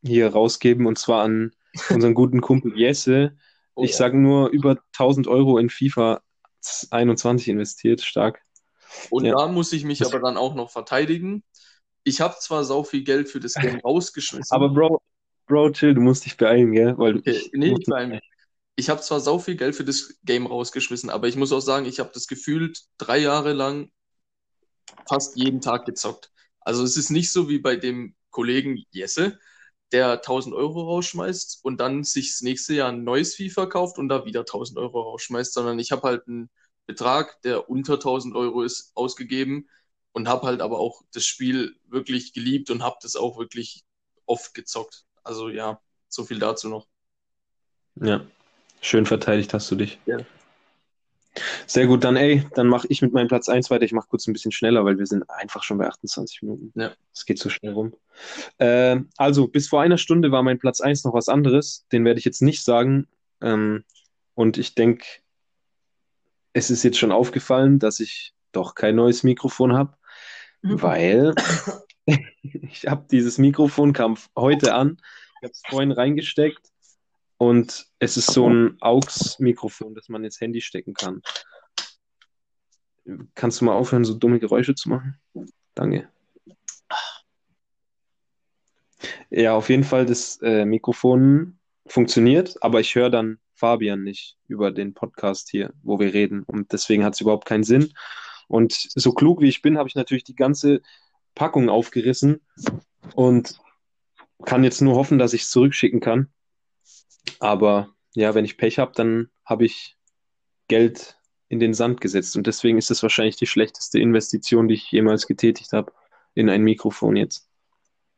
[0.03, 1.51] hier rausgeben und zwar an
[1.89, 3.37] unseren guten Kumpel Jesse.
[3.75, 3.97] Oh Ich ja.
[3.97, 6.21] sage nur über 1000 Euro in FIFA
[6.91, 8.41] 21 investiert, stark.
[9.09, 9.35] Und Ja.
[9.35, 11.43] da muss ich mich aber dann auch noch verteidigen.
[12.03, 14.55] Ich habe zwar sau viel Geld für das Game rausgeschmissen.
[14.55, 15.01] Aber Bro,
[15.47, 16.97] Bro, chill, du musst dich beeilen, gell?
[16.97, 18.21] Weil Okay, ich nee, muss- ich beeil mich.
[18.75, 21.85] Ich habe zwar sau viel Geld für das Game rausgeschmissen, aber ich muss auch sagen,
[21.85, 23.91] ich habe das gefühlt drei Jahre lang
[25.07, 26.31] fast jeden Tag gezockt.
[26.59, 29.39] Also es ist nicht so wie bei dem Kollegen Jesse,
[29.91, 34.09] der 1000 Euro rausschmeißt und dann sich das nächste Jahr ein neues FIFA kauft und
[34.09, 36.49] da wieder 1000 Euro rausschmeißt, sondern ich habe halt einen
[36.87, 39.69] Betrag, der unter 1000 Euro ist, ausgegeben
[40.13, 43.83] und habe halt aber auch das Spiel wirklich geliebt und habe das auch wirklich
[44.25, 45.05] oft gezockt.
[45.23, 46.87] Also ja, so viel dazu noch.
[47.95, 48.25] Ja,
[48.83, 49.99] schön verteidigt hast du dich.
[50.05, 50.17] Ja.
[51.65, 53.85] Sehr gut, dann ey, dann mache ich mit meinem Platz 1 weiter.
[53.85, 56.79] Ich mache kurz ein bisschen schneller, weil wir sind einfach schon bei 28 Minuten.
[56.79, 56.91] Ja.
[57.11, 57.95] Es geht so schnell rum.
[58.59, 61.87] Ähm, also, bis vor einer Stunde war mein Platz 1 noch was anderes.
[61.91, 63.07] Den werde ich jetzt nicht sagen.
[63.41, 63.83] Ähm,
[64.35, 65.05] und ich denke,
[66.53, 69.97] es ist jetzt schon aufgefallen, dass ich doch kein neues Mikrofon habe,
[70.61, 71.33] weil
[72.41, 74.97] ich habe dieses Mikrofon, kam heute an,
[75.41, 76.72] ich habe es vorhin reingesteckt
[77.37, 81.21] und es ist so ein AUX-Mikrofon, das man ins Handy stecken kann.
[83.35, 85.19] Kannst du mal aufhören, so dumme Geräusche zu machen?
[85.75, 86.09] Danke.
[89.29, 94.71] Ja, auf jeden Fall, das äh, Mikrofon funktioniert, aber ich höre dann Fabian nicht über
[94.71, 96.43] den Podcast hier, wo wir reden.
[96.43, 97.93] Und deswegen hat es überhaupt keinen Sinn.
[98.47, 100.81] Und so klug wie ich bin, habe ich natürlich die ganze
[101.35, 102.41] Packung aufgerissen
[103.15, 103.57] und
[104.45, 106.29] kann jetzt nur hoffen, dass ich es zurückschicken kann.
[107.39, 109.97] Aber ja, wenn ich Pech habe, dann habe ich
[110.67, 111.17] Geld
[111.49, 112.35] in den Sand gesetzt.
[112.35, 115.93] Und deswegen ist es wahrscheinlich die schlechteste Investition, die ich jemals getätigt habe,
[116.33, 117.49] in ein Mikrofon jetzt.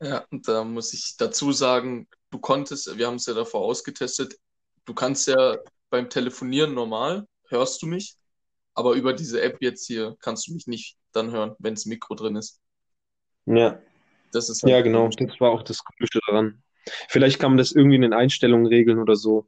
[0.01, 4.35] Ja, und da muss ich dazu sagen, du konntest, wir haben es ja davor ausgetestet,
[4.85, 5.57] du kannst ja
[5.89, 8.15] beim Telefonieren normal, hörst du mich,
[8.73, 12.15] aber über diese App jetzt hier kannst du mich nicht dann hören, wenn das Mikro
[12.15, 12.61] drin ist.
[13.45, 13.79] Ja,
[14.31, 15.07] Das ist halt ja, genau.
[15.07, 16.61] Das war auch das Komische daran.
[17.09, 19.47] Vielleicht kann man das irgendwie in den Einstellungen regeln oder so.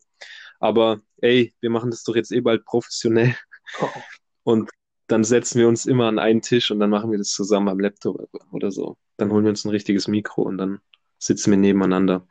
[0.59, 3.35] Aber ey, wir machen das doch jetzt eh bald professionell.
[4.43, 4.69] Und
[5.07, 7.79] dann setzen wir uns immer an einen Tisch und dann machen wir das zusammen am
[7.79, 8.97] Laptop oder so.
[9.15, 10.79] Dann holen wir uns ein richtiges Mikro und dann
[11.17, 12.27] sitzen wir nebeneinander.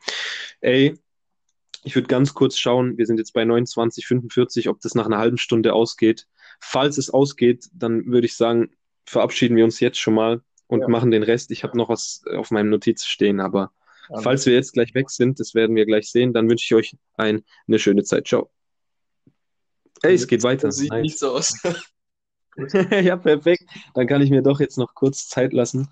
[0.61, 0.99] Ey,
[1.85, 5.39] ich würde ganz kurz schauen, wir sind jetzt bei 29,45, ob das nach einer halben
[5.39, 6.27] Stunde ausgeht.
[6.61, 8.71] Falls es ausgeht, dann würde ich sagen,
[9.07, 10.89] verabschieden wir uns jetzt schon mal und Ja.
[10.89, 11.51] machen den Rest.
[11.51, 13.73] Ich habe noch was auf meinem Notiz stehen, aber
[14.23, 16.97] falls wir jetzt gleich weg sind, das werden wir gleich sehen, dann wünsche ich euch
[17.17, 18.27] ein, eine schöne Zeit.
[18.27, 18.51] Ciao.
[20.03, 20.71] Ey, es geht weiter.
[20.71, 21.03] Sieht Nice.
[21.03, 21.55] nicht so aus.
[22.91, 23.65] Ja, perfekt.
[23.93, 25.91] Dann kann ich mir doch jetzt noch kurz Zeit lassen.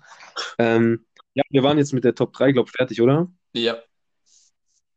[0.57, 3.31] Ähm, ja, wir waren jetzt mit der Top 3, glaube ich, fertig, oder?
[3.53, 3.77] Ja.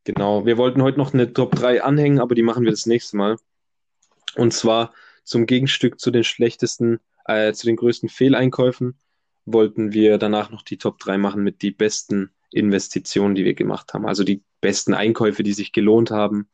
[0.05, 0.47] Genau.
[0.47, 3.37] Wir wollten heute noch eine Top 3 anhängen, aber die machen wir das nächste Mal.
[4.35, 8.99] Und zwar zum Gegenstück zu den schlechtesten, äh, zu den größten Fehleinkäufen
[9.45, 13.95] wollten wir danach noch die Top 3 machen mit die besten Investitionen, die wir gemacht
[13.95, 14.07] haben.
[14.07, 16.49] Also die besten Einkäufe, die sich gelohnt haben.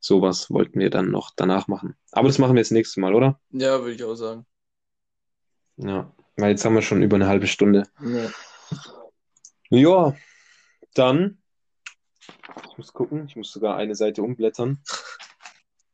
[0.00, 1.96] Sowas wollten wir dann noch danach machen.
[2.12, 3.40] Aber das machen wir das nächste Mal, oder?
[3.50, 4.46] Ja, würde ich auch sagen.
[5.76, 7.84] Ja, weil jetzt haben wir schon über eine halbe Stunde.
[8.00, 8.30] Ja.
[9.68, 10.16] Ja,
[10.94, 11.38] dann,
[12.70, 14.78] ich muss gucken, ich muss sogar eine Seite umblättern.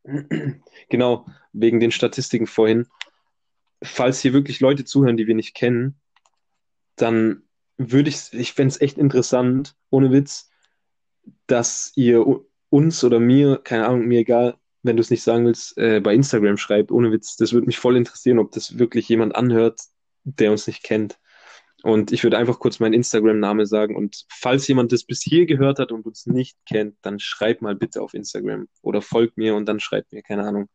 [0.88, 2.86] Genau, wegen den Statistiken vorhin.
[3.82, 5.98] Falls hier wirklich Leute zuhören, die wir nicht kennen,
[6.96, 7.44] dann
[7.76, 10.50] würde ich, ich fände es echt interessant, ohne Witz,
[11.46, 12.24] dass ihr
[12.70, 16.14] uns oder mir, keine Ahnung, mir egal, wenn du es nicht sagen willst, äh, bei
[16.14, 17.36] Instagram schreibt, ohne Witz.
[17.36, 19.80] Das würde mich voll interessieren, ob das wirklich jemand anhört,
[20.24, 21.18] der uns nicht kennt.
[21.82, 23.96] Und ich würde einfach kurz meinen Instagram-Name sagen.
[23.96, 27.74] Und falls jemand das bis hier gehört hat und uns nicht kennt, dann schreib mal
[27.74, 30.68] bitte auf Instagram oder folgt mir und dann schreibt mir, keine Ahnung.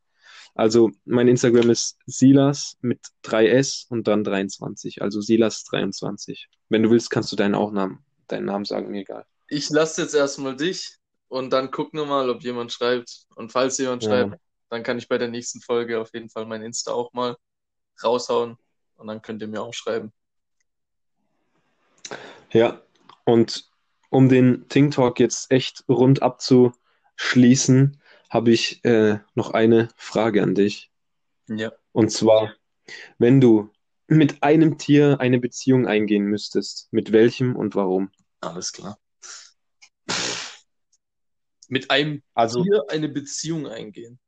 [0.58, 6.46] Also mein Instagram ist Silas mit 3S und dann 23, also Silas23.
[6.70, 9.24] Wenn du willst, kannst du deinen auch Namen, deinen Namen sagen, mir egal.
[9.50, 13.28] Ich lasse jetzt erstmal dich und dann gucken wir mal, ob jemand schreibt.
[13.36, 14.10] Und falls jemand Ja.
[14.10, 17.38] schreibt, dann kann ich bei der nächsten Folge auf jeden Fall mein Insta auch mal
[18.04, 18.58] raushauen.
[18.96, 20.12] Und dann könnt ihr mir auch schreiben.
[22.52, 22.82] Ja,
[23.26, 23.70] und
[24.10, 30.56] um den Ting Talk jetzt echt rund abzuschließen, habe ich äh, noch eine Frage an
[30.56, 30.92] dich.
[31.48, 31.72] Ja.
[31.92, 32.54] Und zwar,
[33.18, 33.72] wenn du
[34.08, 38.12] mit einem Tier eine Beziehung eingehen müsstest, mit welchem und warum?
[38.42, 39.00] Alles klar.
[41.70, 44.20] Mit einem Also Tier eine Beziehung eingehen.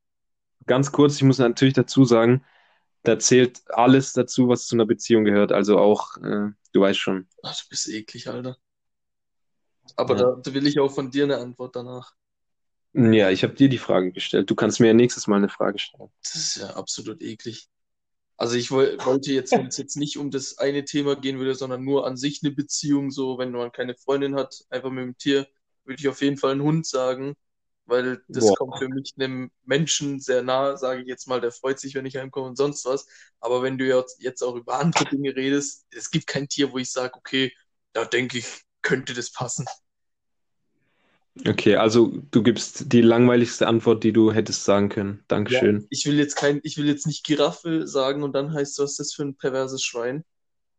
[0.66, 2.44] ganz kurz, ich muss natürlich dazu sagen,
[3.02, 5.52] da zählt alles dazu, was zu einer Beziehung gehört.
[5.52, 7.28] Also auch, äh, du weißt schon.
[7.42, 8.56] Ach, du bist eklig, Alter.
[9.96, 10.22] Aber Ja.
[10.34, 12.14] da, da will ich auch von dir eine Antwort danach.
[12.92, 14.48] Ja, ich habe dir die Frage gestellt.
[14.50, 16.10] Du kannst mir ja nächstes Mal eine Frage stellen.
[16.22, 17.68] Das ist ja absolut eklig.
[18.38, 21.54] Also ich woll, wollte jetzt, wenn es jetzt nicht um das eine Thema gehen würde,
[21.54, 25.18] sondern nur an sich eine Beziehung, so wenn man keine Freundin hat, einfach mit dem
[25.18, 25.48] Tier,
[25.84, 27.34] würde ich auf jeden Fall einen Hund sagen,
[27.86, 28.56] weil das Boah.
[28.56, 32.06] kommt für mich einem Menschen sehr nah, sage ich jetzt mal, der freut sich, wenn
[32.06, 33.06] ich heimkomme und sonst was.
[33.40, 36.78] Aber wenn du jetzt, jetzt auch über andere Dinge redest, es gibt kein Tier, wo
[36.78, 37.52] ich sage, okay,
[37.92, 38.46] da denke ich,
[38.82, 39.66] könnte das passen.
[41.46, 45.24] Okay, also du gibst die langweiligste Antwort, die du hättest sagen können.
[45.28, 45.88] Dankeschön.
[45.90, 48.98] Ich will jetzt kein, ich will jetzt nicht Giraffe sagen und dann heißt, was ist
[49.00, 50.24] das für ein perverses Schwein?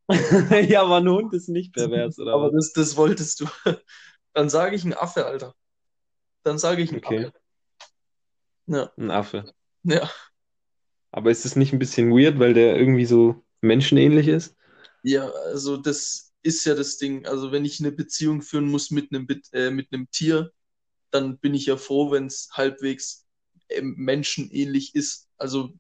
[0.70, 2.52] Ja, aber ein Hund ist nicht pervers, oder Aber was?
[2.52, 3.48] das, das wolltest du.
[4.34, 5.56] Dann sage ich ein Affe, Alter.
[6.44, 7.06] Dann sage ich ein Okay.
[7.06, 7.34] Affe.
[8.68, 9.52] Ja, Ein Affe.
[9.84, 10.10] ja.
[11.12, 14.56] Aber ist es nicht ein bisschen weird, weil der irgendwie so menschenähnlich ist?
[15.04, 17.26] Ja, also das ist ja das Ding.
[17.26, 20.52] Also wenn ich eine Beziehung führen muss mit einem, äh, mit einem Tier,
[21.12, 23.26] dann bin ich ja froh, wenn es halbwegs
[23.70, 25.30] äh, menschenähnlich ist.
[25.38, 25.74] Also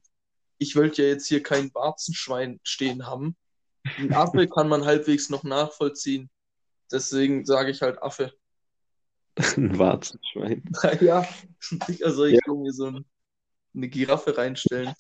[0.60, 3.36] ich wollte ja jetzt hier kein Warzenschwein stehen haben.
[3.98, 6.30] Ein Affe kann man halbwegs noch nachvollziehen.
[6.92, 8.34] Deswegen sage ich halt Affe.
[9.58, 10.64] Ein Warzenschwein.
[11.02, 11.28] Ja,
[12.12, 12.42] soll ich Ja.
[12.46, 13.06] irgendwie so ein,
[13.76, 14.94] eine Giraffe reinstellen?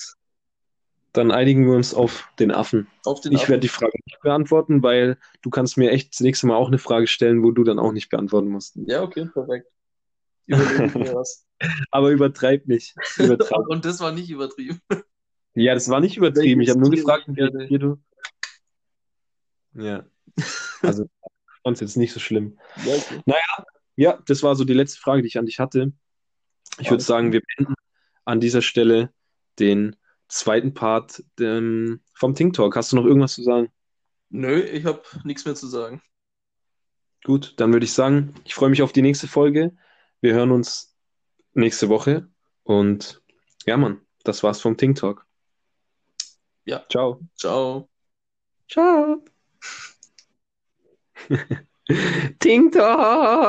[1.14, 2.88] Dann einigen wir uns auf den Affen.
[3.06, 6.48] Auf den Ich werde die Frage nicht beantworten, weil du kannst mir echt das nächste
[6.48, 8.78] Mal auch eine Frage stellen, wo du dann auch nicht beantworten musst.
[8.86, 9.68] Ja, okay, perfekt.
[11.92, 12.96] Aber übertreib nicht.
[13.18, 13.66] Übertreib.
[13.68, 14.82] Und das war nicht übertrieben.
[15.54, 16.62] Ja, das war nicht übertrieben.
[16.62, 17.98] Ich habe nur gefragt, wie du.
[19.74, 20.06] Ja.
[20.84, 21.08] Also,
[21.64, 22.58] es jetzt nicht so schlimm.
[22.84, 23.22] Ja, okay.
[23.96, 25.94] Ja, das war so die letzte Frage, die ich an dich hatte.
[26.80, 27.76] Ich würde sagen, wir beenden
[28.26, 29.14] an dieser Stelle
[29.60, 29.96] den
[30.32, 32.76] zweiten Part ähm, vom Think Talk.
[32.76, 33.72] Hast du noch irgendwas zu sagen?
[34.30, 36.02] Nö, ich habe nichts mehr zu sagen.
[37.24, 39.76] Gut, dann würde ich sagen, ich freue mich auf die nächste Folge.
[40.22, 40.96] Wir hören uns
[41.54, 42.30] nächste Woche.
[42.64, 43.22] Und
[43.66, 45.26] ja, Mann, das war's vom Think Talk.
[46.66, 46.84] Ja.
[46.90, 47.20] Ciao.
[47.36, 47.90] Ciao.
[48.70, 49.24] Ciao.
[52.40, 53.42] Ting Talk.